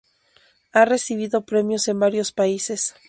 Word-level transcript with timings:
Ha 0.71 0.83
recibido 0.83 1.45
premios 1.45 1.87
en 1.87 1.99
varios 1.99 2.31
países. 2.31 2.95